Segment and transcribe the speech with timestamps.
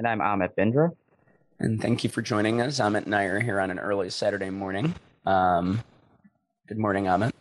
[0.00, 0.92] And I'm Amit Bindra.
[1.58, 2.80] And thank you for joining us.
[2.80, 4.94] Amit and I are here on an early Saturday morning.
[5.26, 5.84] Um,
[6.68, 7.32] good morning, Amit.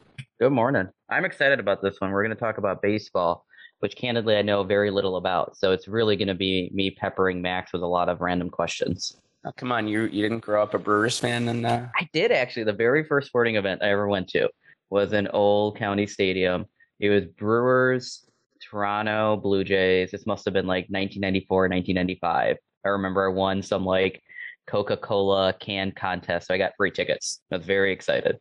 [0.42, 0.90] Good morning.
[1.10, 2.12] I'm excited about this one.
[2.12, 3.46] We're going to talk about baseball,
[3.80, 5.56] which candidly I know very little about.
[5.56, 9.16] So it's really going to be me peppering Max with a lot of random questions.
[9.46, 11.86] Oh, come on, you you didn't grow up a Brewers fan, and uh...
[11.96, 12.66] I did actually.
[12.66, 14.50] The very first sporting event I ever went to
[14.90, 16.66] was an Old County Stadium.
[17.00, 18.29] It was Brewers
[18.62, 20.12] Toronto Blue Jays.
[20.12, 22.58] This must have been like 1994, 1995.
[22.86, 24.22] I remember I won some like
[24.68, 27.42] Coca Cola can contest, so I got free tickets.
[27.52, 28.40] I was very excited.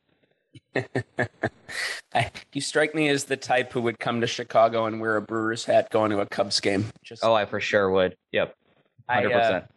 [2.15, 5.23] I, you strike me as the type who would come to Chicago and wear a
[5.23, 6.87] Brewers hat going to a Cubs game.
[7.03, 8.17] Just, oh, I for sure would.
[8.33, 8.55] Yep,
[9.09, 9.65] hundred percent.
[9.65, 9.69] Uh,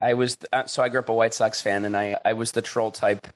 [0.00, 2.52] I was uh, so I grew up a White Sox fan, and I I was
[2.52, 3.26] the troll type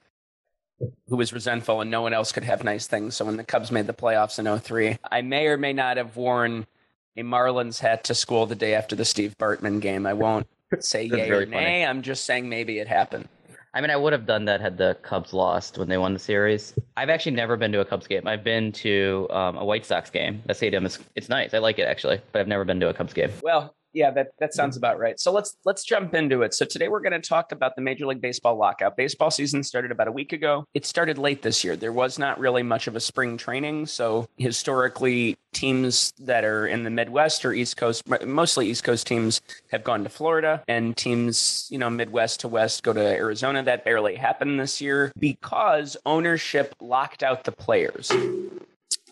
[1.07, 3.15] who was resentful and no one else could have nice things.
[3.15, 6.15] So when the Cubs made the playoffs in 03, I may or may not have
[6.15, 6.67] worn
[7.15, 10.05] a Marlins hat to school the day after the Steve Bartman game.
[10.05, 10.47] I won't
[10.79, 11.85] say yay or nay.
[11.85, 13.27] I'm just saying maybe it happened.
[13.73, 16.19] I mean, I would have done that had the Cubs lost when they won the
[16.19, 16.73] series.
[16.95, 18.27] I've actually never been to a Cubs game.
[18.27, 20.41] I've been to um, a White Sox game.
[20.45, 21.53] That stadium is it's nice.
[21.53, 23.29] I like it actually, but I've never been to a Cubs game.
[23.43, 25.19] Well, yeah, that, that sounds about right.
[25.19, 26.53] So let's let's jump into it.
[26.53, 28.95] So today we're going to talk about the Major League Baseball lockout.
[28.95, 30.65] Baseball season started about a week ago.
[30.73, 31.75] It started late this year.
[31.75, 36.83] There was not really much of a spring training, so historically teams that are in
[36.83, 41.67] the Midwest or East Coast, mostly East Coast teams have gone to Florida and teams,
[41.71, 43.63] you know, Midwest to West go to Arizona.
[43.63, 48.11] That barely happened this year because ownership locked out the players.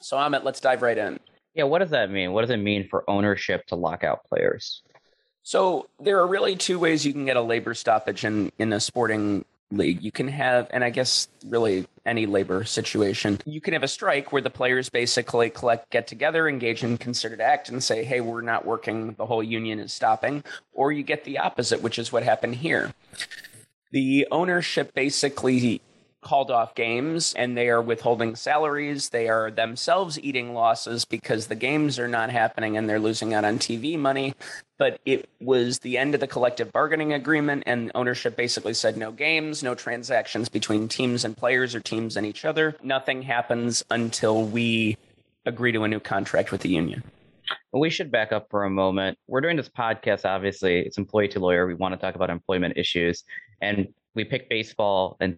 [0.01, 1.19] So Amit, let's dive right in.
[1.55, 2.33] Yeah, what does that mean?
[2.33, 4.83] What does it mean for ownership to lock out players?
[5.41, 8.79] So there are really two ways you can get a labor stoppage in in a
[8.79, 10.03] sporting league.
[10.03, 14.31] You can have, and I guess really any labor situation, you can have a strike
[14.31, 18.41] where the players basically collect, get together, engage in concerted act, and say, "Hey, we're
[18.41, 19.13] not working.
[19.13, 20.43] The whole union is stopping."
[20.73, 22.93] Or you get the opposite, which is what happened here.
[23.91, 25.81] The ownership basically
[26.25, 29.09] called off games and they are withholding salaries.
[29.09, 33.45] They are themselves eating losses because the games are not happening and they're losing out
[33.45, 34.33] on TV money.
[34.79, 39.13] But it was the end of the collective bargaining agreement, and ownership basically said no
[39.13, 42.75] games, no transactions between teams and players or teams and each other.
[42.83, 44.97] Nothing happens until we
[45.45, 47.03] agree to a new contract with the union.
[47.71, 49.17] We should back up for a moment.
[49.27, 51.67] We're doing this podcast, obviously, it's employee to lawyer.
[51.67, 53.23] We want to talk about employment issues.
[53.61, 55.37] And we picked baseball and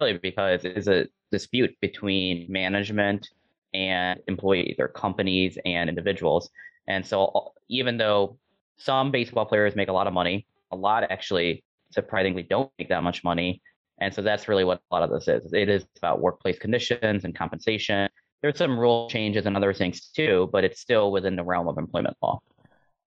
[0.00, 3.28] really because it is a dispute between management
[3.74, 6.50] and employees or companies and individuals.
[6.86, 8.38] And so uh, even though
[8.76, 13.02] some baseball players make a lot of money, a lot actually surprisingly don't make that
[13.02, 13.60] much money.
[14.00, 15.52] And so that's really what a lot of this is.
[15.52, 18.08] It is about workplace conditions and compensation.
[18.42, 21.76] There's some rule changes and other things too, but it's still within the realm of
[21.76, 22.38] employment law.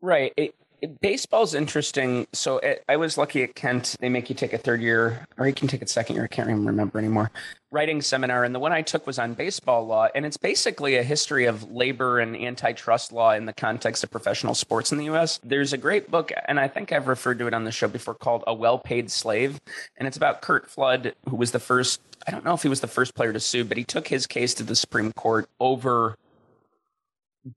[0.02, 0.34] Right.
[0.36, 0.54] It,
[0.88, 2.28] baseball's interesting.
[2.34, 3.96] So it, I was lucky at Kent.
[4.00, 6.26] They make you take a third year, or you can take a second year.
[6.26, 7.32] I can't even remember anymore.
[7.72, 11.04] Writing seminar, and the one I took was on baseball law, and it's basically a
[11.04, 15.40] history of labor and antitrust law in the context of professional sports in the U.S.
[15.44, 18.16] There's a great book, and I think I've referred to it on the show before,
[18.16, 19.62] called "A Well-Paid Slave,"
[19.98, 22.02] and it's about Curt Flood, who was the first.
[22.28, 24.28] I don't know if he was the first player to sue, but he took his
[24.28, 26.18] case to the Supreme Court over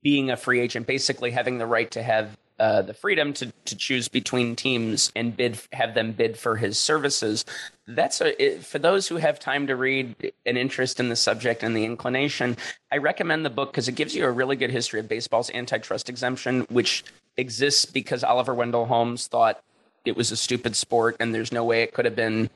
[0.01, 3.75] being a free agent, basically having the right to have uh, the freedom to, to
[3.75, 7.43] choose between teams and bid have them bid for his services
[7.87, 11.63] that's a it, for those who have time to read an interest in the subject
[11.63, 12.55] and the inclination
[12.91, 16.09] i recommend the book because it gives you a really good history of baseball's antitrust
[16.09, 17.03] exemption which
[17.37, 19.61] exists because oliver wendell holmes thought
[20.05, 22.49] it was a stupid sport and there's no way it could have been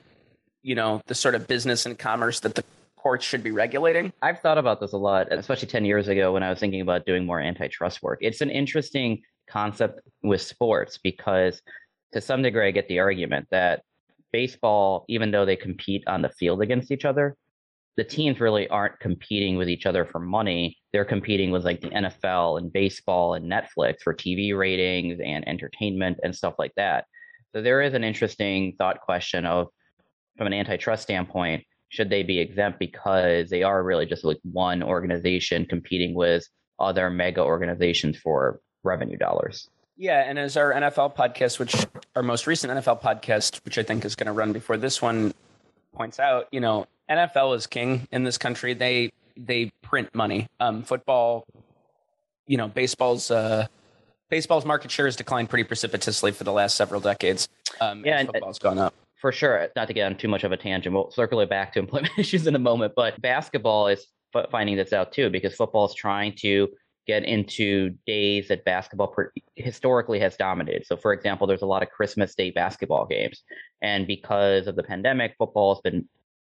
[0.62, 2.64] you know the sort of business and commerce that the
[3.00, 4.12] courts should be regulating.
[4.22, 7.06] I've thought about this a lot, especially 10 years ago when I was thinking about
[7.06, 8.20] doing more antitrust work.
[8.22, 11.62] It's an interesting concept with sports because
[12.14, 13.84] to some degree I get the argument that
[14.32, 17.36] baseball, even though they compete on the field against each other,
[17.98, 20.78] the teams really aren't competing with each other for money.
[20.94, 26.18] They're competing with like the NFL and baseball and Netflix for TV ratings and entertainment
[26.24, 27.06] and stuff like that.
[27.54, 29.68] So there is an interesting thought question of
[30.38, 34.82] from an antitrust standpoint, should they be exempt because they are really just like one
[34.82, 36.48] organization competing with
[36.80, 39.70] other mega organizations for revenue dollars.
[39.98, 41.76] Yeah, and as our NFL podcast, which
[42.16, 45.34] our most recent NFL podcast, which I think is going to run before this one,
[45.94, 48.74] points out, you know, NFL is king in this country.
[48.74, 50.48] They they print money.
[50.60, 51.46] Um, football,
[52.48, 53.68] you know, baseball's uh,
[54.30, 57.50] baseball's market share has declined pretty precipitously for the last several decades.
[57.82, 58.94] Um, yeah, and football's gone up.
[59.16, 61.74] For sure, not to get on too much of a tangent, we'll circle it back
[61.74, 62.94] to employment issues in a moment.
[62.96, 64.08] But basketball is
[64.50, 66.70] finding this out too because football is trying to
[67.08, 69.16] get into days that basketball
[69.56, 70.86] historically has dominated.
[70.86, 73.44] So, for example, there's a lot of Christmas Day basketball games,
[73.82, 76.08] and because of the pandemic, football has been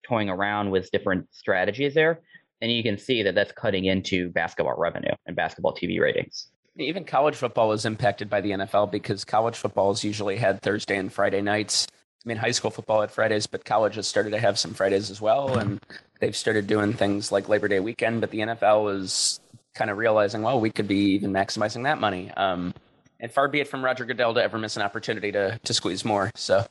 [0.07, 2.21] toying around with different strategies there,
[2.61, 6.49] and you can see that that's cutting into basketball revenue and basketball TV ratings.
[6.77, 10.97] Even college football is impacted by the NFL because college football has usually had Thursday
[10.97, 11.87] and Friday nights.
[12.25, 15.11] I mean, high school football had Fridays, but college has started to have some Fridays
[15.11, 15.81] as well, and
[16.21, 18.21] they've started doing things like Labor Day weekend.
[18.21, 19.41] But the NFL is
[19.75, 22.31] kind of realizing, well, we could be even maximizing that money.
[22.33, 22.75] Um,
[23.21, 26.05] and far be it from Roger Goodell to ever miss an opportunity to to squeeze
[26.05, 26.31] more.
[26.35, 26.67] So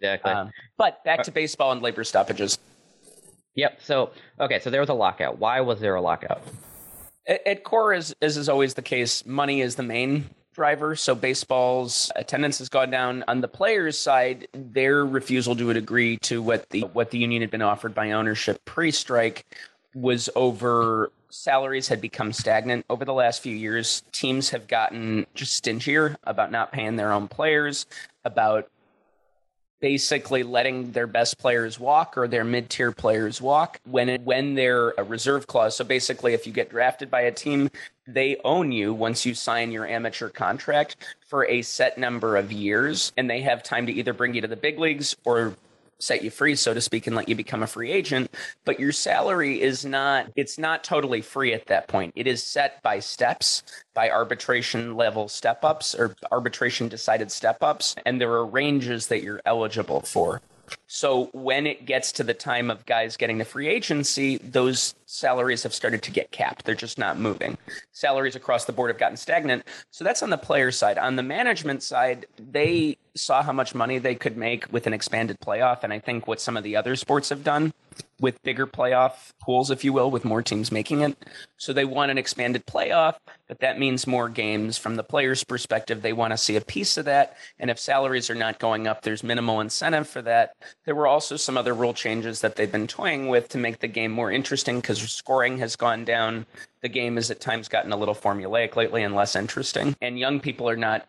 [0.00, 0.32] exactly.
[0.32, 2.58] Um, but back to baseball and labor stoppages.
[3.54, 3.80] Yep.
[3.82, 4.10] So
[4.40, 5.38] okay, so there was a lockout.
[5.38, 6.42] Why was there a lockout?
[7.26, 10.96] At, at core, as, as is always the case, money is the main driver.
[10.96, 13.24] So baseball's attendance has gone down.
[13.28, 17.50] On the players' side, their refusal to agree to what the what the union had
[17.50, 19.44] been offered by ownership pre-strike
[19.94, 24.02] was over salaries had become stagnant over the last few years.
[24.12, 27.86] Teams have gotten just stingier about not paying their own players,
[28.24, 28.68] about
[29.80, 34.90] basically letting their best players walk or their mid-tier players walk when it, when they're
[34.98, 35.74] a reserve clause.
[35.74, 37.70] So basically, if you get drafted by a team,
[38.06, 40.96] they own you once you sign your amateur contract
[41.26, 44.48] for a set number of years, and they have time to either bring you to
[44.48, 45.56] the big leagues or
[46.02, 48.34] set you free, so to speak, and let you become a free agent.
[48.64, 52.12] But your salary is not, it's not totally free at that point.
[52.16, 53.62] It is set by steps,
[53.94, 57.94] by arbitration level step ups or arbitration decided step ups.
[58.04, 60.40] And there are ranges that you're eligible for.
[60.94, 65.62] So when it gets to the time of guys getting the free agency, those salaries
[65.62, 66.66] have started to get capped.
[66.66, 67.56] They're just not moving.
[67.92, 69.64] Salaries across the board have gotten stagnant.
[69.90, 70.98] So that's on the player side.
[70.98, 75.40] On the management side, they saw how much money they could make with an expanded
[75.40, 75.82] playoff.
[75.82, 77.72] And I think what some of the other sports have done
[78.20, 81.16] with bigger playoff pools, if you will, with more teams making it.
[81.56, 83.16] So they want an expanded playoff,
[83.48, 84.78] but that means more games.
[84.78, 87.36] From the players' perspective, they want to see a piece of that.
[87.58, 90.54] And if salaries are not going up, there's minimal incentive for that.
[90.84, 93.86] There were also some other rule changes that they've been toying with to make the
[93.86, 96.44] game more interesting because scoring has gone down.
[96.80, 99.94] The game has at times gotten a little formulaic lately and less interesting.
[100.02, 101.06] And young people are not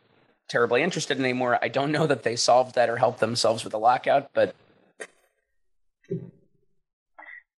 [0.47, 1.57] terribly interested anymore.
[1.61, 4.55] I don't know that they solved that or helped themselves with the lockout, but.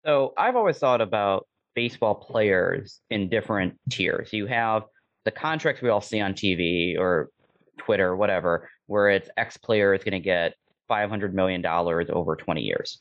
[0.05, 4.31] So I've always thought about baseball players in different tiers.
[4.31, 4.83] You have
[5.25, 7.29] the contracts we all see on TV or
[7.77, 10.53] Twitter, whatever, where it's X player is going to get
[10.89, 12.99] $500 million over 20 years.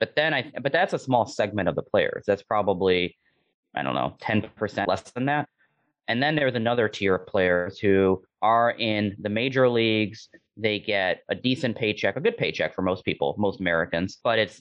[0.00, 2.24] But then I, but that's a small segment of the players.
[2.26, 3.16] That's probably,
[3.74, 5.48] I don't know, 10% less than that.
[6.08, 10.28] And then there's another tier of players who are in the major leagues.
[10.56, 14.60] They get a decent paycheck, a good paycheck for most people, most Americans, but it's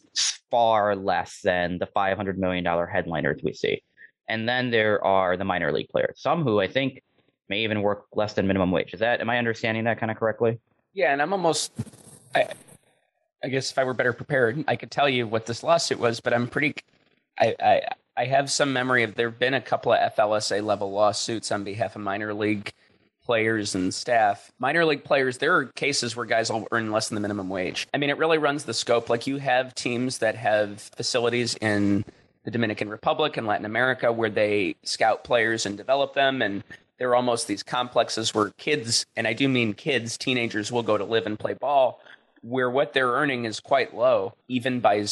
[0.50, 3.84] far less than the $500 million headliners we see.
[4.30, 7.04] And then there are the minor league players, some who I think
[7.50, 8.94] may even work less than minimum wage.
[8.94, 10.60] Is that, am I understanding that kind of correctly?
[10.94, 11.12] Yeah.
[11.12, 11.74] And I'm almost,
[12.36, 12.48] I,
[13.44, 16.20] I guess if I were better prepared, I could tell you what this lawsuit was,
[16.20, 16.76] but I'm pretty.
[17.40, 17.82] I, I
[18.16, 21.64] I have some memory of there have been a couple of FLSA level lawsuits on
[21.64, 22.72] behalf of minor league
[23.26, 24.52] players and staff.
[24.60, 27.88] Minor league players, there are cases where guys will earn less than the minimum wage.
[27.94, 29.10] I mean, it really runs the scope.
[29.10, 32.06] Like you have teams that have facilities in
[32.44, 36.64] the Dominican Republic and Latin America where they scout players and develop them and
[37.00, 40.98] there are almost these complexes where kids, and I do mean kids, teenagers will go
[40.98, 42.00] to live and play ball
[42.44, 45.06] where what they're earning is quite low, even by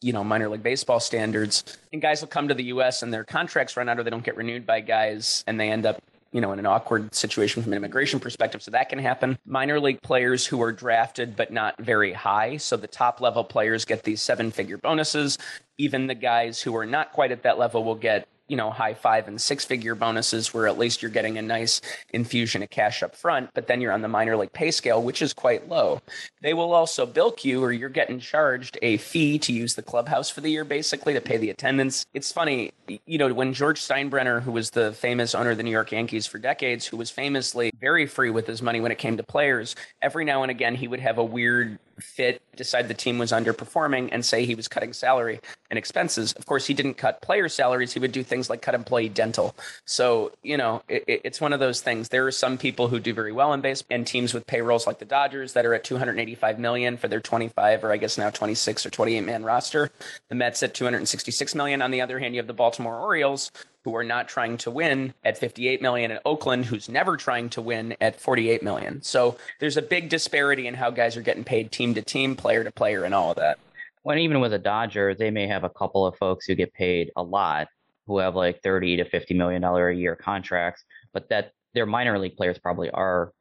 [0.00, 1.64] you know minor league baseball standards.
[1.92, 3.02] And guys will come to the U.S.
[3.02, 5.86] and their contracts run out, or they don't get renewed by guys, and they end
[5.86, 6.00] up
[6.32, 8.62] you know in an awkward situation from an immigration perspective.
[8.62, 9.38] So that can happen.
[9.46, 13.84] Minor league players who are drafted but not very high, so the top level players
[13.84, 15.38] get these seven figure bonuses.
[15.78, 18.94] Even the guys who are not quite at that level will get you know high
[18.94, 23.02] five and six figure bonuses where at least you're getting a nice infusion of cash
[23.02, 26.00] up front but then you're on the minor league pay scale which is quite low.
[26.42, 30.30] They will also bilk you or you're getting charged a fee to use the clubhouse
[30.30, 32.04] for the year basically to pay the attendance.
[32.14, 32.72] It's funny
[33.06, 36.26] you know when george steinbrenner who was the famous owner of the new york yankees
[36.26, 39.74] for decades who was famously very free with his money when it came to players
[40.02, 44.08] every now and again he would have a weird fit, decide the team was underperforming,
[44.12, 46.32] and say he was cutting salary and expenses.
[46.32, 47.92] Of course, he didn't cut player salaries.
[47.92, 49.54] He would do things like cut employee dental.
[49.84, 52.08] So, you know, it, it's one of those things.
[52.08, 54.98] There are some people who do very well in baseball and teams with payrolls like
[54.98, 58.86] the Dodgers that are at 285 million for their 25 or I guess now 26
[58.86, 59.90] or 28 man roster.
[60.28, 61.82] The Mets at 266 million.
[61.82, 63.50] On the other hand, you have the Baltimore Orioles
[63.86, 67.62] who are not trying to win at 58 million and Oakland who's never trying to
[67.62, 69.00] win at 48 million.
[69.00, 72.64] So there's a big disparity in how guys are getting paid team to team, player
[72.64, 73.60] to player and all of that.
[74.02, 77.12] When even with the Dodgers, they may have a couple of folks who get paid
[77.14, 77.68] a lot
[78.08, 82.18] who have like 30 to 50 million dollar a year contracts, but that their minor
[82.18, 83.32] league players probably are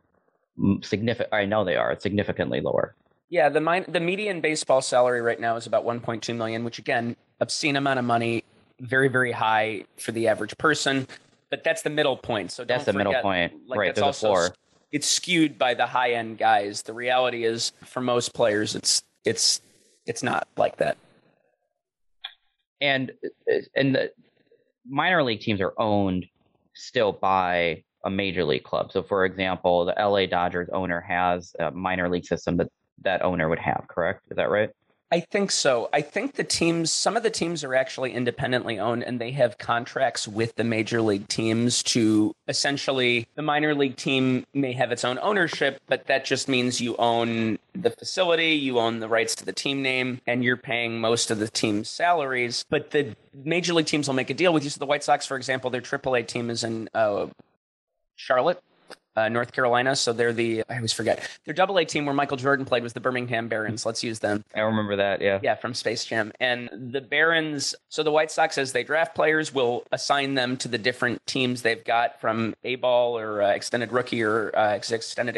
[0.83, 2.93] significant I know they are significantly lower.
[3.29, 7.15] Yeah, the min- the median baseball salary right now is about 1.2 million, which again,
[7.39, 8.43] obscene amount of money
[8.79, 11.07] very very high for the average person
[11.49, 13.53] but that's the middle point so that's the forget, middle point.
[13.67, 14.55] like right that's also floor.
[14.91, 16.81] it's skewed by the high end guys.
[16.81, 19.61] The reality is for most players it's it's
[20.05, 20.97] it's not like that.
[22.81, 23.11] And
[23.75, 24.11] and the
[24.87, 26.25] minor league teams are owned
[26.73, 28.91] still by a major league club.
[28.91, 32.67] So for example the la dodgers owner has a minor league system that
[33.03, 34.25] that owner would have correct?
[34.29, 34.69] Is that right
[35.11, 35.87] I think so.
[35.93, 39.57] I think the teams, some of the teams are actually independently owned and they have
[39.59, 45.05] contracts with the major league teams to essentially, the minor league team may have its
[45.05, 49.45] own ownership, but that just means you own the facility, you own the rights to
[49.45, 52.65] the team name, and you're paying most of the team's salaries.
[52.69, 54.71] But the major league teams will make a deal with you.
[54.71, 57.27] So the White Sox, for example, their AAA team is in uh,
[58.15, 58.61] Charlotte
[59.15, 59.95] uh, North Carolina.
[59.95, 62.93] So they're the I always forget their Double A team where Michael Jordan played was
[62.93, 63.85] the Birmingham Barons.
[63.85, 64.43] Let's use them.
[64.53, 65.21] I remember that.
[65.21, 65.39] Yeah.
[65.41, 66.31] Yeah, from Space Jam.
[66.39, 67.75] And the Barons.
[67.89, 71.61] So the White Sox, as they draft players, will assign them to the different teams
[71.61, 75.37] they've got from A ball or uh, extended rookie or uh, extended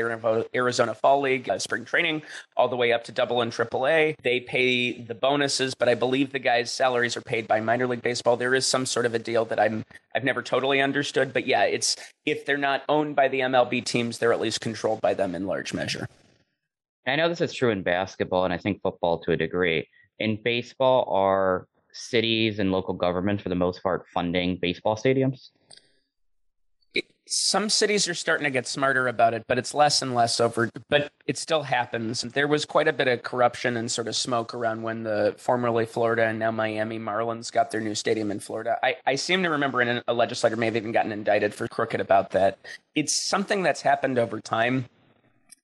[0.54, 2.22] Arizona Fall League, uh, spring training,
[2.56, 4.16] all the way up to Double and Triple A.
[4.24, 8.02] They pay the bonuses, but I believe the guys' salaries are paid by minor league
[8.02, 8.38] baseball.
[8.38, 11.64] There is some sort of a deal that I'm I've never totally understood, but yeah,
[11.64, 11.96] it's
[12.28, 15.48] if they're not owned by the MLB teams, they're at least controlled by them in
[15.48, 16.08] large measure.
[17.08, 19.88] I know this is true in basketball and I think football to a degree.
[20.20, 25.52] In baseball, are cities and local governments for the most part funding baseball stadiums?
[27.30, 30.70] Some cities are starting to get smarter about it, but it's less and less over.
[30.90, 32.22] But it still happens.
[32.22, 35.86] There was quite a bit of corruption and sort of smoke around when the formerly
[35.86, 38.78] Florida and now Miami Marlins got their new stadium in Florida.
[38.82, 42.00] I, I seem to remember in a legislator may have even gotten indicted for crooked
[42.00, 42.58] about that.
[42.96, 44.86] It's something that's happened over time.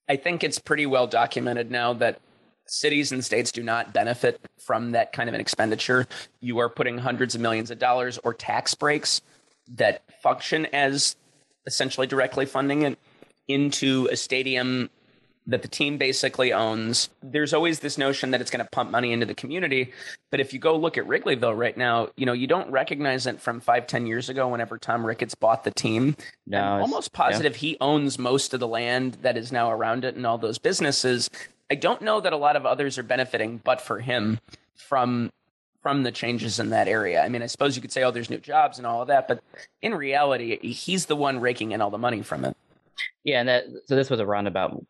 [0.08, 2.20] I think it's pretty well documented now that
[2.66, 6.06] cities and states do not benefit from that kind of an expenditure.
[6.40, 9.20] You are putting hundreds of millions of dollars or tax breaks
[9.68, 11.16] that function as
[11.66, 12.98] essentially directly funding it
[13.48, 14.90] into a stadium
[15.46, 17.10] that the team basically owns.
[17.22, 19.92] There's always this notion that it's going to pump money into the community.
[20.30, 23.40] But if you go look at Wrigleyville right now, you know, you don't recognize it
[23.40, 26.16] from five, ten years ago whenever Tom Ricketts bought the team.
[26.46, 27.60] No, I'm almost positive yeah.
[27.60, 31.28] he owns most of the land that is now around it and all those businesses.
[31.70, 34.38] I don't know that a lot of others are benefiting, but for him,
[34.76, 35.30] from
[35.84, 37.22] from the changes in that area.
[37.22, 39.28] I mean, I suppose you could say, oh, there's new jobs and all of that,
[39.28, 39.44] but
[39.82, 42.56] in reality, he's the one raking in all the money from it.
[43.22, 44.82] Yeah, and that so this was a roundabout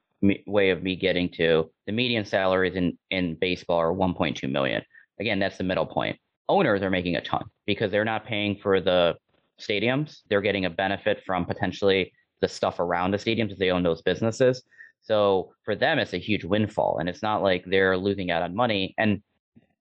[0.46, 4.82] way of me getting to the median salaries in in baseball are 1.2 million.
[5.18, 6.16] Again, that's the middle point.
[6.48, 9.16] Owners are making a ton because they're not paying for the
[9.60, 10.20] stadiums.
[10.28, 14.02] They're getting a benefit from potentially the stuff around the stadiums if they own those
[14.02, 14.62] businesses.
[15.02, 18.54] So for them, it's a huge windfall, and it's not like they're losing out on
[18.54, 18.94] money.
[18.96, 19.22] And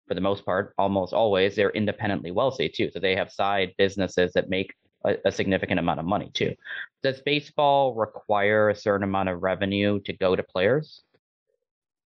[0.08, 2.90] for the most part, almost always, they're independently wealthy too.
[2.92, 4.74] So they have side businesses that make
[5.06, 6.56] a, a, significant amount of money too.
[7.02, 11.04] Does baseball require a certain amount of revenue to go to players?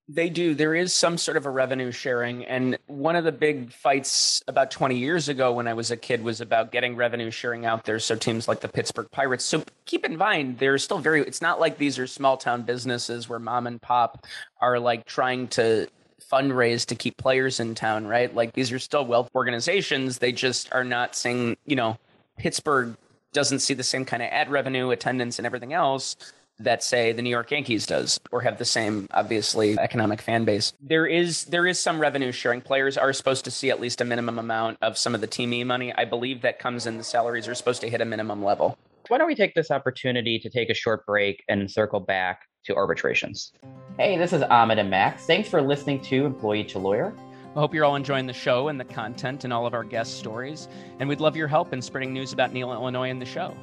[0.10, 0.56] They do.
[0.56, 2.46] There is some sort of a revenue sharing.
[2.46, 6.24] And one of the big fights about 20 years ago when I was a kid
[6.24, 8.00] was about getting revenue sharing out there.
[8.00, 9.44] So teams like the Pittsburgh Pirates.
[9.44, 13.27] So keep in mind, they're still very, it's not like these are small town businesses
[13.27, 14.25] where mom and pop
[14.62, 15.89] are like trying to
[16.21, 18.33] fundraise to keep players in town, right?
[18.33, 20.17] Like these are still wealth organizations.
[20.19, 21.97] They just are not saying, you know,
[22.38, 22.95] Pittsburgh
[23.33, 26.15] doesn't see the same kind of ad revenue, attendance, and everything else
[26.59, 30.74] that say the New York Yankees does or have the same obviously economic fan base.
[30.81, 32.62] There is there is some revenue sharing.
[32.62, 35.53] Players are supposed to see at least a minimum amount of some of the team
[35.53, 35.93] E money.
[35.93, 38.77] I believe that comes in the salaries are supposed to hit a minimum level.
[39.07, 42.75] Why don't we take this opportunity to take a short break and circle back to
[42.75, 43.53] arbitrations?
[43.97, 45.25] Hey, this is Amit and Max.
[45.25, 47.13] Thanks for listening to Employee to Lawyer.
[47.55, 50.19] I hope you're all enjoying the show and the content and all of our guest
[50.19, 50.67] stories.
[51.00, 53.55] And we'd love your help in spreading news about NELA, Illinois and the show.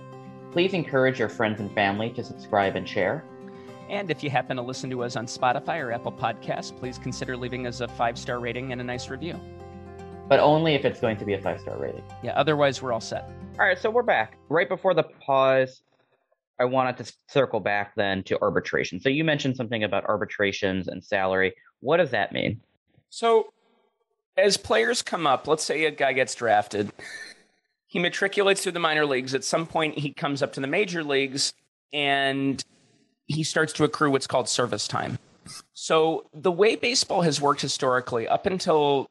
[0.50, 3.24] Please encourage your friends and family to subscribe and share.
[3.90, 7.36] And if you happen to listen to us on Spotify or Apple Podcasts, please consider
[7.36, 9.38] leaving us a five star rating and a nice review.
[10.28, 12.02] But only if it's going to be a five star rating.
[12.22, 13.28] Yeah, otherwise, we're all set.
[13.58, 14.38] All right, so we're back.
[14.48, 15.82] Right before the pause,
[16.58, 19.00] I wanted to circle back then to arbitration.
[19.00, 21.54] So you mentioned something about arbitrations and salary.
[21.80, 22.60] What does that mean?
[23.10, 23.52] So,
[24.36, 26.92] as players come up, let's say a guy gets drafted,
[27.86, 29.34] he matriculates through the minor leagues.
[29.34, 31.52] At some point, he comes up to the major leagues
[31.92, 32.64] and
[33.26, 35.18] he starts to accrue what's called service time.
[35.72, 39.10] So the way baseball has worked historically, up until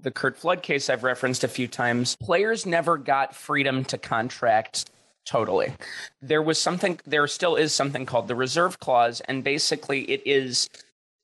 [0.00, 4.90] the Curt Flood case I've referenced a few times, players never got freedom to contract
[5.24, 5.72] totally.
[6.20, 10.68] There was something, there still is something called the reserve clause, and basically it is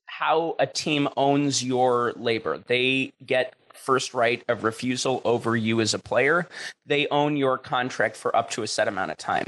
[0.05, 2.57] how a team owns your labor.
[2.57, 6.47] They get first right of refusal over you as a player.
[6.85, 9.47] They own your contract for up to a set amount of time.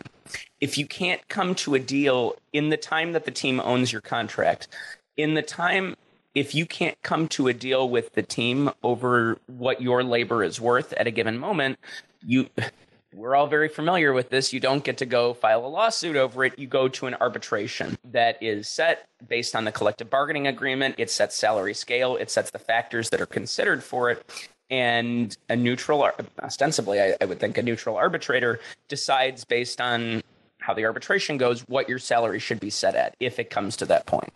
[0.62, 4.02] If you can't come to a deal in the time that the team owns your
[4.02, 4.68] contract,
[5.18, 5.96] in the time
[6.34, 10.62] if you can't come to a deal with the team over what your labor is
[10.62, 11.78] worth at a given moment,
[12.26, 12.50] you
[13.14, 14.54] we're all very familiar with this.
[14.54, 16.58] You don't get to go file a lawsuit over it.
[16.58, 20.96] You go to an arbitration that is set based on the collective bargaining agreement.
[20.98, 22.16] It sets salary scale.
[22.16, 24.26] It sets the factors that are considered for it.
[24.70, 26.10] And a neutral,
[26.42, 30.24] ostensibly, I, I would think a neutral arbitrator decides based on
[30.60, 33.86] how the arbitration goes what your salary should be set at if it comes to
[33.88, 34.32] that point.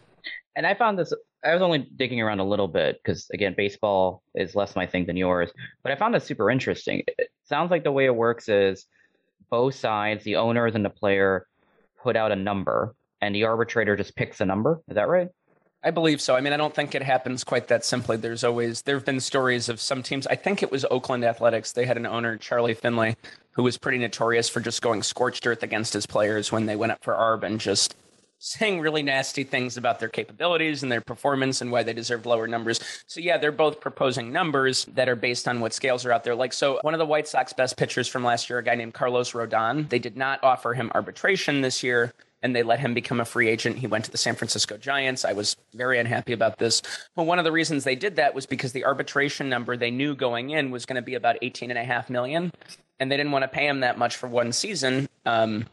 [0.57, 1.13] And I found this
[1.45, 5.05] I was only digging around a little bit because again, baseball is less my thing
[5.05, 5.51] than yours.
[5.83, 7.03] But I found this super interesting.
[7.07, 8.85] It sounds like the way it works is
[9.49, 11.45] both sides, the owners and the player,
[12.01, 14.81] put out a number, and the arbitrator just picks a number.
[14.89, 15.29] Is that right?
[15.83, 16.35] I believe so.
[16.35, 18.17] I mean, I don't think it happens quite that simply.
[18.17, 20.25] There's always there have been stories of some teams.
[20.25, 21.73] I think it was Oakland Athletics.
[21.73, 23.17] They had an owner, Charlie Finley,
[23.51, 26.91] who was pretty notorious for just going scorched earth against his players when they went
[26.91, 27.95] up for arb and just
[28.45, 32.47] saying really nasty things about their capabilities and their performance and why they deserved lower
[32.47, 32.79] numbers.
[33.07, 36.35] So yeah, they're both proposing numbers that are based on what scales are out there.
[36.35, 38.93] Like so one of the White Sox best pitchers from last year, a guy named
[38.93, 43.19] Carlos Rodon, they did not offer him arbitration this year and they let him become
[43.19, 43.79] a free agent.
[43.79, 45.25] He went to the San Francisco Giants.
[45.25, 46.83] I was very unhappy about this.
[47.15, 50.13] But one of the reasons they did that was because the arbitration number they knew
[50.13, 52.51] going in was going to be about 18 and a half million
[52.99, 55.09] and they didn't want to pay him that much for one season.
[55.25, 55.65] Um,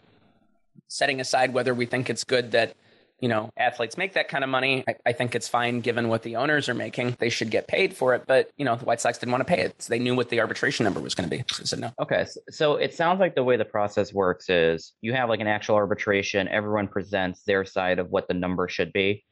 [0.93, 2.75] setting aside whether we think it's good that
[3.21, 6.23] you know athletes make that kind of money I, I, think it's fine given what
[6.23, 7.17] the owners are making.
[7.19, 9.55] They should get paid for it but you know the white sox didn't want to
[9.55, 9.81] pay it.
[9.81, 11.45] So they knew what the arbitration number was going to be.
[11.51, 11.93] So said no.
[12.01, 15.47] Okay so it sounds like the way the process works is you have like an
[15.47, 16.49] actual arbitration.
[16.49, 19.25] Everyone presents their side of what the number should be.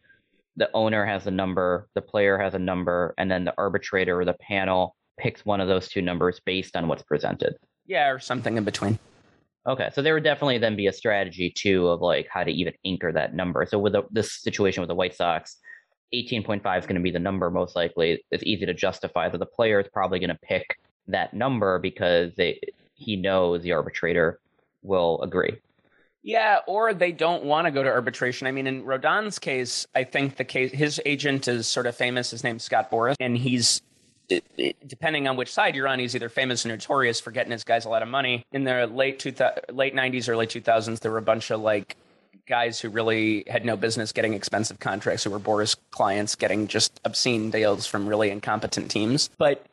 [0.57, 4.25] The owner has a number the player has a number and then the arbitrator or
[4.25, 7.57] the panel picks one of those two numbers based on what's presented.
[7.87, 8.99] Yeah or something in between
[9.67, 12.73] Okay, so there would definitely then be a strategy too of like how to even
[12.85, 13.67] anchor that number.
[13.67, 15.59] So with the, this situation with the White Sox,
[16.15, 18.25] 18.5 is going to be the number most likely.
[18.31, 22.33] It's easy to justify that the player is probably going to pick that number because
[22.37, 22.61] they
[22.95, 24.41] he knows the arbitrator
[24.83, 25.57] will agree.
[26.23, 28.47] Yeah, or they don't want to go to arbitration.
[28.47, 32.31] I mean, in Rodon's case, I think the case his agent is sort of famous.
[32.31, 33.81] His name's Scott Boras, and he's
[34.87, 37.85] depending on which side you're on, he's either famous or notorious for getting his guys
[37.85, 38.45] a lot of money.
[38.53, 39.35] In the late two
[39.71, 41.97] late '90s, early 2000s, there were a bunch of like
[42.47, 47.01] guys who really had no business getting expensive contracts, who were Boras clients, getting just
[47.05, 49.31] obscene deals from really incompetent teams.
[49.39, 49.65] But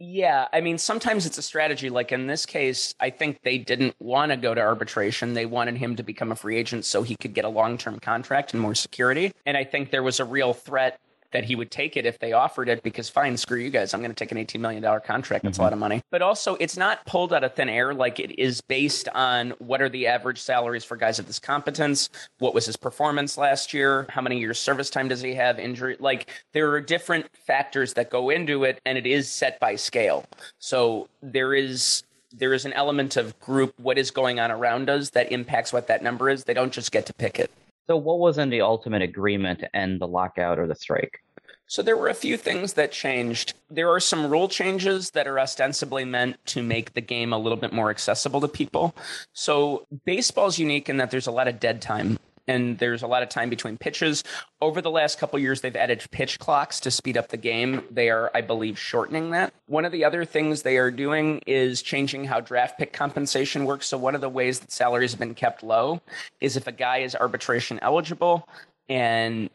[0.00, 1.88] yeah, I mean, sometimes it's a strategy.
[1.90, 5.34] Like in this case, I think they didn't want to go to arbitration.
[5.34, 8.00] They wanted him to become a free agent so he could get a long term
[8.00, 9.32] contract and more security.
[9.46, 10.98] And I think there was a real threat
[11.34, 13.92] that he would take it if they offered it because fine, screw you guys.
[13.92, 15.42] I'm going to take an $18 million contract.
[15.42, 15.62] That's mm-hmm.
[15.62, 16.00] a lot of money.
[16.10, 17.92] But also, it's not pulled out of thin air.
[17.92, 22.08] Like it is based on what are the average salaries for guys of this competence?
[22.38, 24.06] What was his performance last year?
[24.10, 25.58] How many years service time does he have?
[25.58, 25.96] Injury?
[25.98, 30.26] Like there are different factors that go into it, and it is set by scale.
[30.60, 35.10] So there is there is an element of group what is going on around us
[35.10, 36.44] that impacts what that number is.
[36.44, 37.50] They don't just get to pick it.
[37.86, 41.20] So, what was in the ultimate agreement to end the lockout or the strike?
[41.66, 43.54] So there were a few things that changed.
[43.70, 47.56] There are some rule changes that are ostensibly meant to make the game a little
[47.56, 48.94] bit more accessible to people.
[49.32, 53.22] So baseball's unique in that there's a lot of dead time and there's a lot
[53.22, 54.24] of time between pitches.
[54.60, 57.82] Over the last couple years, they've added pitch clocks to speed up the game.
[57.90, 59.52] They are, I believe, shortening that.
[59.66, 63.86] One of the other things they are doing is changing how draft pick compensation works.
[63.86, 66.00] So one of the ways that salaries have been kept low
[66.40, 68.48] is if a guy is arbitration eligible
[68.88, 69.50] and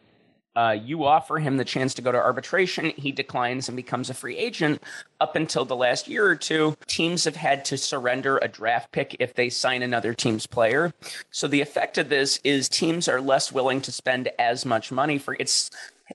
[0.56, 2.92] Uh, you offer him the chance to go to arbitration.
[2.98, 4.84] He declines and becomes a free agent.
[5.22, 9.16] Up until the last year or two, teams have had to surrender a draft pick
[9.20, 10.94] if they sign another team's player.
[11.32, 15.18] So the effect of this is teams are less willing to spend as much money
[15.18, 15.70] for it's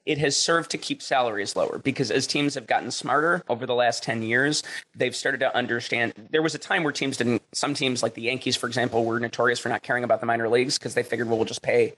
[0.07, 3.75] it has served to keep salaries lower because as teams have gotten smarter over the
[3.75, 4.63] last 10 years,
[4.95, 6.13] they've started to understand.
[6.31, 9.21] There was a time where teams didn't, some teams like the Yankees, for example, were
[9.21, 11.95] notorious for not caring about the minor leagues because they figured, well, we'll just pay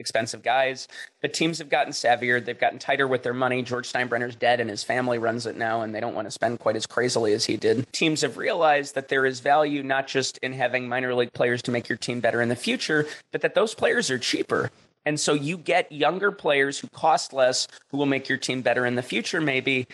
[0.00, 0.88] expensive guys.
[1.20, 2.44] But teams have gotten savvier.
[2.44, 3.62] They've gotten tighter with their money.
[3.62, 6.58] George Steinbrenner's dead and his family runs it now, and they don't want to spend
[6.58, 7.86] quite as crazily as he did.
[7.92, 11.70] Teams have realized that there is value not just in having minor league players to
[11.70, 14.70] make your team better in the future, but that those players are cheaper.
[15.06, 18.84] And so you get younger players who cost less, who will make your team better
[18.84, 19.86] in the future, maybe.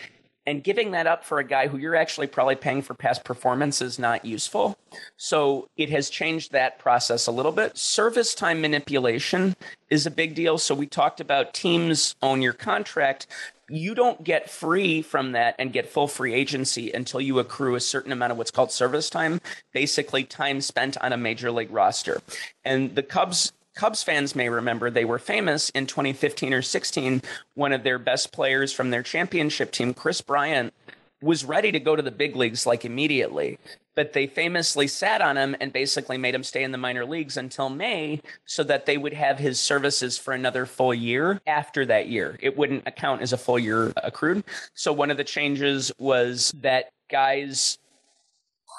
[0.47, 3.81] And giving that up for a guy who you're actually probably paying for past performance
[3.81, 4.77] is not useful.
[5.17, 7.77] So it has changed that process a little bit.
[7.77, 9.57] Service time manipulation
[9.89, 10.57] is a big deal.
[10.57, 13.27] So we talked about teams own your contract.
[13.69, 17.81] You don't get free from that and get full free agency until you accrue a
[17.81, 19.41] certain amount of what's called service time,
[19.73, 22.21] basically time spent on a major league roster.
[22.63, 27.21] And the Cubs Cubs fans may remember they were famous in 2015 or 16.
[27.53, 30.73] One of their best players from their championship team, Kris Bryant,
[31.21, 33.59] was ready to go to the big leagues like immediately.
[33.93, 37.37] But they famously sat on him and basically made him stay in the minor leagues
[37.37, 42.07] until May so that they would have his services for another full year after that
[42.07, 42.35] year.
[42.41, 44.43] It wouldn't account as a full year accrued.
[44.73, 47.77] So one of the changes was that guys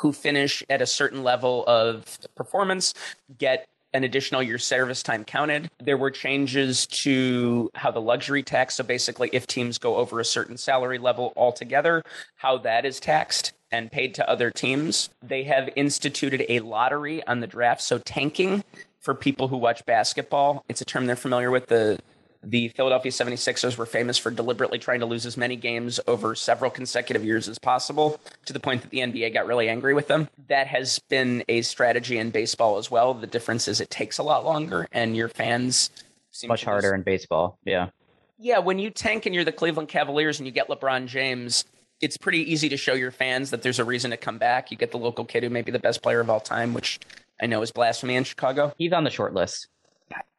[0.00, 2.94] who finish at a certain level of performance
[3.38, 5.70] get an additional year service time counted.
[5.82, 10.24] There were changes to how the luxury tax, so basically, if teams go over a
[10.24, 12.02] certain salary level altogether,
[12.36, 15.10] how that is taxed and paid to other teams.
[15.22, 18.64] They have instituted a lottery on the draft, so tanking
[19.00, 20.64] for people who watch basketball.
[20.68, 21.66] It's a term they're familiar with.
[21.66, 21.98] The
[22.42, 26.70] the Philadelphia 76ers were famous for deliberately trying to lose as many games over several
[26.70, 30.28] consecutive years as possible to the point that the NBA got really angry with them.
[30.48, 33.12] That has been a strategy in baseball as well.
[33.14, 35.90] The difference is it takes a lot longer and your fans
[36.30, 37.58] seem much harder in baseball.
[37.64, 37.90] Yeah.
[38.38, 41.64] Yeah, when you tank and you're the Cleveland Cavaliers and you get LeBron James,
[42.00, 44.70] it's pretty easy to show your fans that there's a reason to come back.
[44.70, 47.00] You get the local kid who may be the best player of all time, which
[47.40, 48.72] I know is blasphemy in Chicago.
[48.78, 49.66] He's on the short list.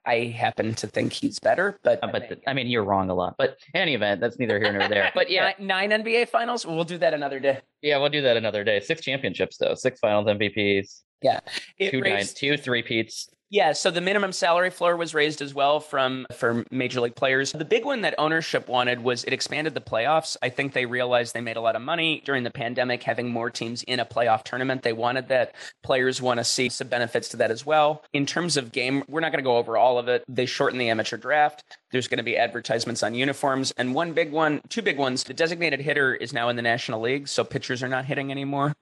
[0.06, 3.14] I happen to think he's better, but uh, but the, I mean you're wrong a
[3.14, 3.36] lot.
[3.38, 5.12] But in any event, that's neither here nor there.
[5.16, 6.66] But yeah, nine, nine NBA finals.
[6.66, 7.60] We'll do that another day.
[7.82, 8.80] Yeah, we'll do that another day.
[8.80, 11.02] Six championships though, six finals MVPs.
[11.22, 11.40] Yeah,
[11.78, 13.30] it two raised, nine, two three peats.
[13.52, 17.52] Yeah, so the minimum salary floor was raised as well from for major league players.
[17.52, 20.38] The big one that ownership wanted was it expanded the playoffs.
[20.44, 23.50] I think they realized they made a lot of money during the pandemic having more
[23.50, 24.84] teams in a playoff tournament.
[24.84, 25.56] They wanted that.
[25.82, 28.04] Players want to see some benefits to that as well.
[28.14, 30.24] In terms of game, we're not going to go over all of it.
[30.28, 31.64] They shortened the amateur draft.
[31.92, 35.24] There's going to be advertisements on uniforms and one big one, two big ones.
[35.24, 38.76] The designated hitter is now in the National League, so pitchers are not hitting anymore.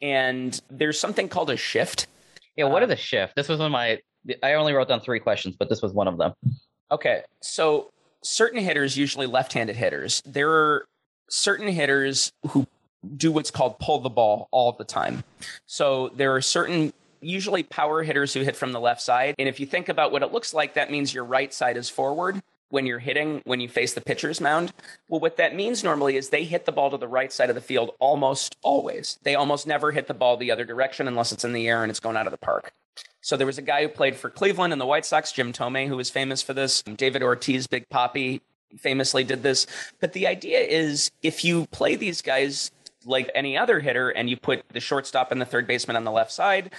[0.00, 2.08] And there's something called a shift
[2.56, 3.34] yeah, what uh, is a shift?
[3.36, 4.00] This was one of my.
[4.42, 6.32] I only wrote down three questions, but this was one of them.
[6.90, 7.90] Okay, so
[8.22, 10.86] certain hitters, usually left-handed hitters, there are
[11.28, 12.66] certain hitters who
[13.16, 15.24] do what's called pull the ball all the time.
[15.66, 19.34] So there are certain usually power hitters who hit from the left side.
[19.38, 21.88] And if you think about what it looks like, that means your right side is
[21.88, 24.72] forward when you're hitting when you face the pitcher's mound.
[25.06, 27.54] Well, what that means normally is they hit the ball to the right side of
[27.54, 29.18] the field almost always.
[29.24, 31.90] They almost never hit the ball the other direction unless it's in the air and
[31.90, 32.72] it's going out of the park.
[33.20, 35.86] So there was a guy who played for Cleveland and the White Sox, Jim Thome,
[35.86, 36.82] who was famous for this.
[36.82, 38.40] David Ortiz, Big Papi,
[38.78, 39.66] famously did this.
[40.00, 42.70] But the idea is if you play these guys
[43.04, 46.10] like any other hitter and you put the shortstop and the third baseman on the
[46.10, 46.72] left side,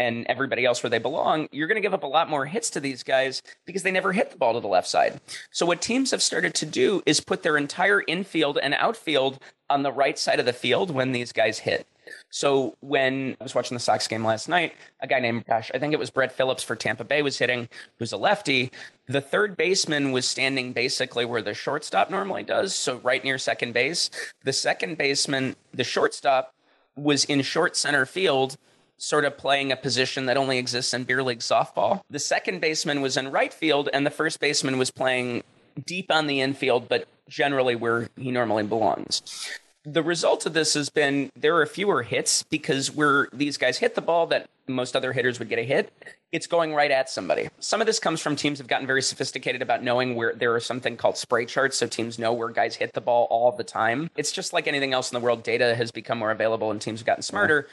[0.00, 2.70] and everybody else where they belong, you're going to give up a lot more hits
[2.70, 5.20] to these guys because they never hit the ball to the left side.
[5.52, 9.82] So, what teams have started to do is put their entire infield and outfield on
[9.82, 11.86] the right side of the field when these guys hit.
[12.30, 15.78] So, when I was watching the Sox game last night, a guy named, gosh, I
[15.78, 18.72] think it was Brett Phillips for Tampa Bay was hitting, who's a lefty.
[19.06, 23.74] The third baseman was standing basically where the shortstop normally does, so right near second
[23.74, 24.08] base.
[24.44, 26.54] The second baseman, the shortstop,
[26.96, 28.56] was in short center field
[29.00, 32.02] sort of playing a position that only exists in beer league softball.
[32.10, 35.42] The second baseman was in right field, and the first baseman was playing
[35.86, 39.48] deep on the infield, but generally where he normally belongs.
[39.84, 43.94] The result of this has been there are fewer hits because where these guys hit
[43.94, 45.90] the ball that most other hitters would get a hit,
[46.30, 47.48] it's going right at somebody.
[47.60, 50.60] Some of this comes from teams have gotten very sophisticated about knowing where there are
[50.60, 54.10] something called spray charts, so teams know where guys hit the ball all the time.
[54.14, 55.42] It's just like anything else in the world.
[55.42, 57.66] Data has become more available and teams have gotten smarter.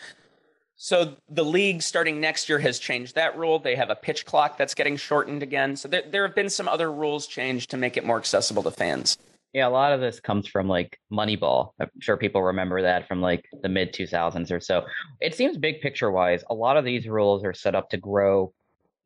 [0.80, 3.58] So the league starting next year has changed that rule.
[3.58, 5.76] They have a pitch clock that's getting shortened again.
[5.76, 8.70] So there, there have been some other rules changed to make it more accessible to
[8.70, 9.18] fans.
[9.54, 11.72] Yeah, a lot of this comes from like Moneyball.
[11.80, 14.86] I'm sure people remember that from like the mid 2000s or so.
[15.20, 18.54] It seems big picture wise, a lot of these rules are set up to grow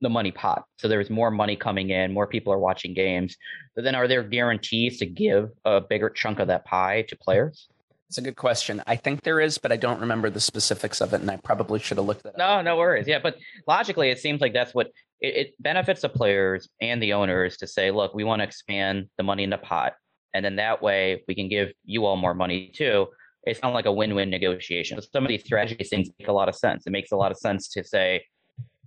[0.02, 0.66] the money pot.
[0.78, 3.38] So there's more money coming in, more people are watching games.
[3.76, 7.70] But then are there guarantees to give a bigger chunk of that pie to players?
[8.12, 8.84] It's a good question.
[8.88, 11.80] I think there is, but I don't remember the specifics of it, and I probably
[11.80, 12.38] should have looked at it.
[12.38, 13.08] No, no worries.
[13.08, 13.38] Yeah, but
[13.70, 14.88] logically, it seems like that's what
[15.22, 19.08] it, it benefits the players and the owners to say, look, we want to expand
[19.18, 19.94] the money in the pot,
[20.34, 23.08] and then that way we can give you all more money too.
[23.44, 25.02] It's not like a win-win negotiation.
[25.02, 26.86] So some of these strategy things make a lot of sense.
[26.86, 28.26] It makes a lot of sense to say,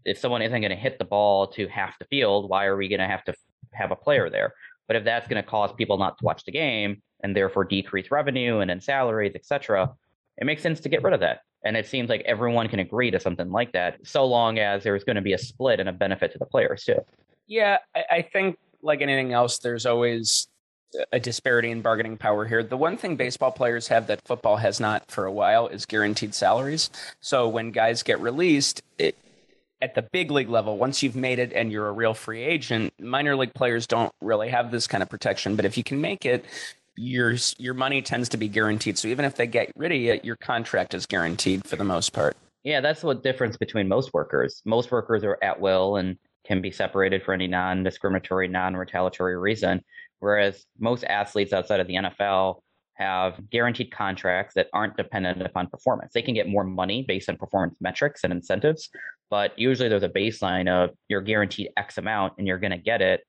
[0.05, 2.91] if someone isn't going to hit the ball to half the field, why are we
[2.91, 3.35] going to have to
[3.73, 4.53] have a player there?
[4.87, 8.11] But if that's going to cause people not to watch the game, and therefore decrease
[8.11, 9.91] revenue and then salaries, etc.,
[10.37, 11.41] it makes sense to get rid of that.
[11.65, 15.05] And it seems like everyone can agree to something like that, so long as there's
[15.05, 16.99] going to be a split and a benefit to the players too.
[17.47, 20.49] Yeah, I, I think like anything else, there's always
[21.13, 22.63] a disparity in bargaining power here.
[22.63, 26.35] The one thing baseball players have that football has not for a while is guaranteed
[26.35, 26.91] salaries.
[27.21, 29.17] So when guys get released, it,
[29.81, 32.93] at the big league level, once you've made it and you're a real free agent,
[33.01, 35.57] minor league players don't really have this kind of protection.
[35.57, 36.45] But if you can make it,
[36.97, 38.99] your your money tends to be guaranteed.
[38.99, 42.13] So even if they get rid of you, your contract is guaranteed for the most
[42.13, 42.37] part.
[42.63, 44.63] Yeah, that's the difference between most workers.
[44.65, 49.83] Most workers are at will and can be separated for any non-discriminatory, non-retaliatory reason,
[50.21, 52.61] whereas most athletes outside of the NFL
[52.95, 56.13] have guaranteed contracts that aren't dependent upon performance.
[56.13, 58.89] They can get more money based on performance metrics and incentives,
[59.31, 63.03] but usually there's a baseline of you're guaranteed X amount and you're going to get
[63.03, 63.23] it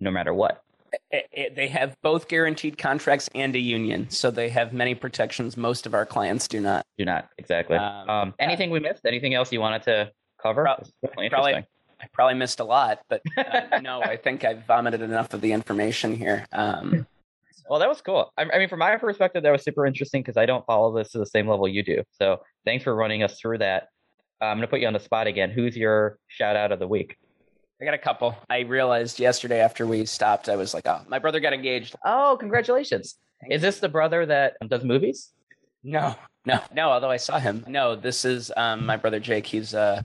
[0.00, 0.62] no matter what.
[1.10, 5.56] It, it, they have both guaranteed contracts and a union, so they have many protections.
[5.56, 6.84] Most of our clients do not.
[6.96, 7.76] Do not exactly.
[7.76, 9.04] Um, um, anything we missed?
[9.04, 10.64] Anything else you wanted to cover?
[10.64, 15.34] Pro- probably, I probably missed a lot, but uh, no, I think I've vomited enough
[15.34, 16.46] of the information here.
[16.52, 17.06] Um,
[17.68, 18.32] well, that was cool.
[18.36, 21.10] I, I, mean, from my perspective, that was super interesting because I don't follow this
[21.12, 22.02] to the same level you do.
[22.12, 23.88] So thanks for running us through that.
[24.40, 25.50] Uh, I'm going to put you on the spot again.
[25.50, 27.16] Who's your shout out of the week?
[27.80, 28.36] I got a couple.
[28.48, 31.94] I realized yesterday after we stopped, I was like, oh, my brother got engaged.
[32.04, 33.16] Oh, congratulations.
[33.50, 35.32] Is this the brother that does movies?
[35.82, 36.14] No,
[36.46, 36.90] no, no.
[36.90, 37.64] Although I saw him.
[37.68, 39.46] No, this is um, my brother Jake.
[39.46, 40.02] He's uh,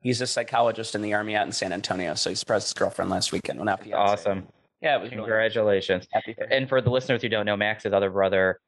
[0.00, 2.14] he's a psychologist in the army out in San Antonio.
[2.14, 3.58] So he surprised his girlfriend last weekend.
[3.58, 3.96] Well, not fiance.
[3.96, 4.46] Awesome.
[4.80, 6.06] Yeah, it was congratulations.
[6.14, 8.60] Really Happy and for the listeners who don't know, Max's other brother,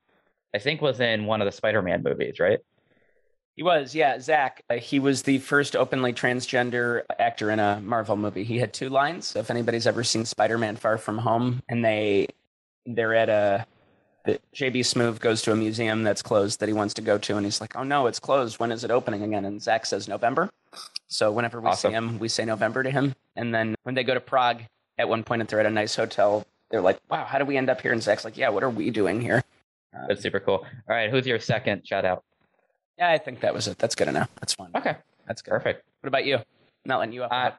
[0.54, 2.58] I think was in one of the Spider-Man movies, right?
[3.60, 4.62] He was, yeah, Zach.
[4.70, 8.42] Uh, he was the first openly transgender actor in a Marvel movie.
[8.42, 9.26] He had two lines.
[9.26, 12.28] So if anybody's ever seen Spider-Man: Far From Home, and they
[12.86, 13.66] they're at a
[14.24, 17.36] the JB Smoove goes to a museum that's closed that he wants to go to,
[17.36, 18.58] and he's like, "Oh no, it's closed.
[18.58, 20.48] When is it opening again?" And Zach says November.
[21.08, 21.90] So whenever we awesome.
[21.90, 23.14] see him, we say November to him.
[23.36, 24.62] And then when they go to Prague,
[24.96, 27.58] at one point, if they're at a nice hotel, they're like, "Wow, how did we
[27.58, 29.44] end up here?" And Zach's like, "Yeah, what are we doing here?"
[30.08, 30.64] That's super cool.
[30.64, 32.24] All right, who's your second shout out?
[33.00, 33.78] Yeah, I think that was it.
[33.78, 34.28] That's good enough.
[34.40, 34.70] That's fine.
[34.76, 34.96] Okay.
[35.26, 35.50] That's good.
[35.50, 35.84] Perfect.
[36.02, 36.38] What about you?
[36.84, 37.32] not letting you up.
[37.32, 37.50] Uh,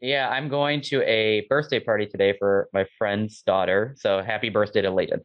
[0.00, 3.94] yeah, I'm going to a birthday party today for my friend's daughter.
[3.98, 5.24] So happy birthday to Layton.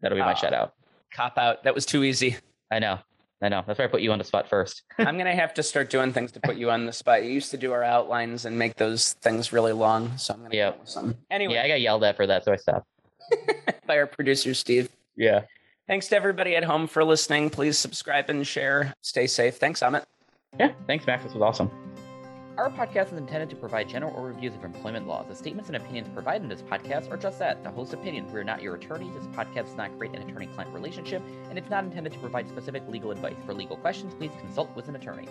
[0.00, 0.74] That'll be my uh, shout out.
[1.12, 1.62] Cop out.
[1.64, 2.36] That was too easy.
[2.70, 2.98] I know.
[3.42, 3.62] I know.
[3.66, 4.82] That's why I put you on the spot first.
[4.98, 7.24] I'm gonna have to start doing things to put you on the spot.
[7.24, 10.54] You used to do our outlines and make those things really long, so I'm gonna
[10.54, 10.80] yep.
[10.84, 11.16] some.
[11.30, 12.86] Anyway, yeah, I got yelled at for that, so I stopped.
[13.86, 14.88] By our producer Steve.
[15.16, 15.42] Yeah.
[15.86, 17.50] Thanks to everybody at home for listening.
[17.50, 18.94] Please subscribe and share.
[19.02, 19.56] Stay safe.
[19.56, 20.04] Thanks, Amit.
[20.58, 21.24] Yeah, thanks, Max.
[21.24, 21.70] This was awesome.
[22.56, 25.26] Our podcast is intended to provide general overviews of employment laws.
[25.28, 28.32] The statements and opinions provided in this podcast are just that, the host opinions.
[28.32, 29.10] We are not your attorney.
[29.10, 31.20] This podcast does not create an attorney-client relationship,
[31.50, 33.34] and it's not intended to provide specific legal advice.
[33.44, 35.28] For legal questions, please consult with an attorney.